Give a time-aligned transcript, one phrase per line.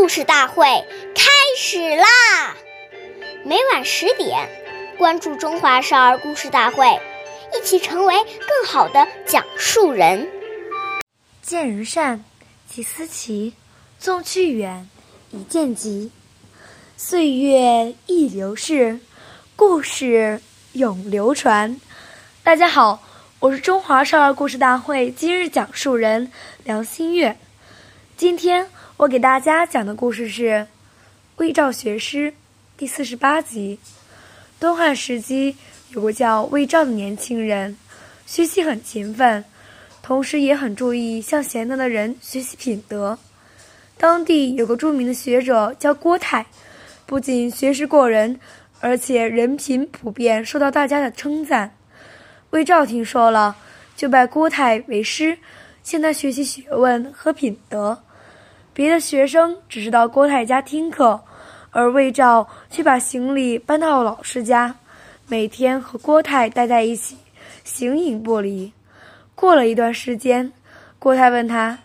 [0.00, 0.64] 故事大会
[1.14, 2.56] 开始啦！
[3.44, 4.48] 每晚十点，
[4.96, 6.86] 关注《中华少儿故事大会》，
[7.54, 10.26] 一起成为更好的讲述人。
[11.42, 12.24] 见人善，
[12.66, 13.52] 即思齐；
[13.98, 14.88] 纵去远，
[15.32, 16.10] 以见急。
[16.96, 18.98] 岁月易流逝，
[19.54, 20.40] 故事
[20.72, 21.78] 永流传。
[22.42, 23.02] 大家好，
[23.38, 26.32] 我是中华少儿故事大会今日讲述人
[26.64, 27.36] 梁新月。
[28.20, 28.66] 今天
[28.98, 30.50] 我给大家讲的故事是
[31.36, 32.30] 《魏赵学诗》
[32.76, 33.78] 第四十八集。
[34.60, 35.56] 东汉时期
[35.92, 37.78] 有个叫魏赵的年轻人，
[38.26, 39.42] 学习很勤奋，
[40.02, 43.18] 同时也很注意向贤德的人学习品德。
[43.96, 46.44] 当地有个著名的学者叫郭泰，
[47.06, 48.38] 不仅学识过人，
[48.80, 51.74] 而且人品普遍受到大家的称赞。
[52.50, 53.56] 魏赵听说了，
[53.96, 55.38] 就拜郭泰为师，
[55.82, 58.02] 向他学习学问和品德。
[58.72, 61.20] 别的学生只是到郭泰家听课，
[61.70, 64.74] 而魏照却把行李搬到老师家，
[65.26, 67.16] 每天和郭泰待在一起，
[67.64, 68.72] 形影不离。
[69.34, 70.52] 过了一段时间，
[70.98, 71.78] 郭泰问他：“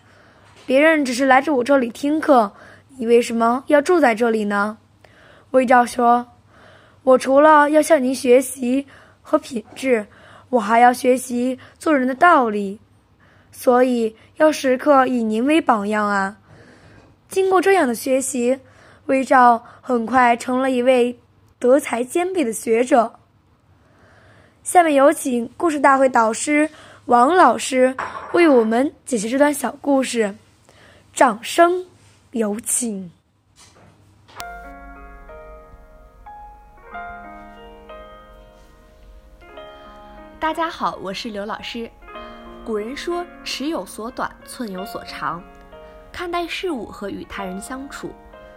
[0.64, 2.52] 别人只是来着我这里听课，
[2.96, 4.78] 你为什么要住在这里呢？”
[5.50, 6.26] 魏照说
[7.02, 8.86] ：“我除了要向您学习
[9.22, 10.06] 和品质，
[10.50, 12.78] 我还要学习做人的道理，
[13.50, 16.36] 所以要时刻以您为榜样啊。”
[17.28, 18.60] 经过这样的学习，
[19.06, 21.18] 魏照很快成了一位
[21.58, 23.18] 德才兼备的学者。
[24.62, 26.70] 下面有请故事大会导师
[27.04, 27.96] 王老师
[28.32, 30.34] 为我们解析这段小故事，
[31.12, 31.86] 掌声
[32.30, 33.10] 有请。
[40.38, 41.90] 大家好，我是刘老师。
[42.64, 45.42] 古人说：“尺有所短，寸有所长。”
[46.16, 48.10] 看待事物和与他人相处，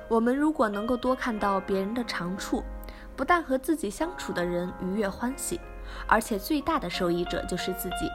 [0.08, 2.64] 我们如果能够多看到别人的长处，
[3.18, 5.60] 不但和自己相处的人愉悦欢喜，
[6.08, 8.10] 而且最大的受益者就是自己。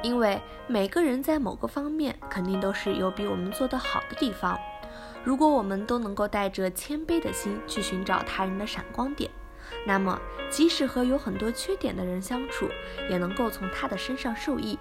[0.00, 4.56] 因为每个人在某个方面肯定都是有比我们做得好的地方。
[5.24, 9.28] 如果我们都能够带着谦卑的心去寻找他人的闪光点，
[9.84, 10.16] 那么
[10.48, 12.68] 即使和有很多缺点的人相处，
[13.10, 14.78] 也能够从他的身上受益。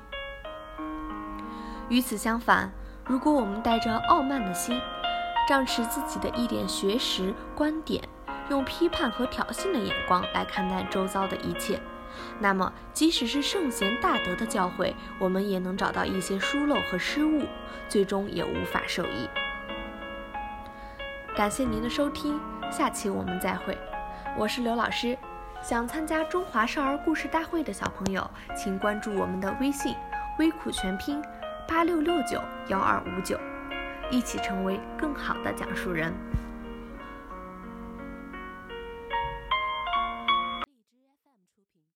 [1.90, 2.72] 与此相反，
[3.08, 4.82] 如果我们带着傲慢的心，
[5.48, 8.04] 仗持自己的一点学识观点，
[8.50, 11.80] 用批判和挑衅的眼光来看待周遭的一切，
[12.38, 17.44] 那么即使是圣贤大德的教诲，我们也能找到一些疏漏和失误，
[17.88, 19.30] 最终也无法受益。
[21.34, 22.38] 感谢您的收听，
[22.70, 23.78] 下期我们再会。
[24.36, 25.18] 我是刘老师，
[25.62, 29.96] 想参加中华少儿故事大会的小朋友，请关注我们的微信
[30.40, 31.24] “微苦全拼”。
[31.68, 33.38] 八六六九幺二五九，
[34.10, 36.14] 一起成为更好的讲述人。